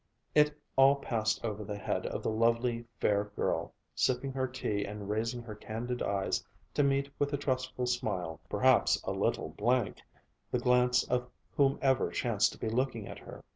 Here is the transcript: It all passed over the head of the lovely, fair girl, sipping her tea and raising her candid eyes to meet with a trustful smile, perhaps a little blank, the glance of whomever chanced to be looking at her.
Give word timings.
It 0.33 0.59
all 0.77 0.95
passed 0.95 1.45
over 1.45 1.63
the 1.63 1.77
head 1.77 2.07
of 2.07 2.23
the 2.23 2.31
lovely, 2.31 2.85
fair 2.99 3.25
girl, 3.35 3.71
sipping 3.93 4.33
her 4.33 4.47
tea 4.47 4.83
and 4.83 5.07
raising 5.07 5.43
her 5.43 5.53
candid 5.53 6.01
eyes 6.01 6.43
to 6.73 6.81
meet 6.81 7.11
with 7.19 7.31
a 7.33 7.37
trustful 7.37 7.85
smile, 7.85 8.39
perhaps 8.49 8.99
a 9.03 9.11
little 9.11 9.49
blank, 9.49 9.99
the 10.49 10.57
glance 10.57 11.03
of 11.03 11.29
whomever 11.55 12.09
chanced 12.09 12.51
to 12.53 12.57
be 12.57 12.67
looking 12.67 13.07
at 13.07 13.19
her. 13.19 13.43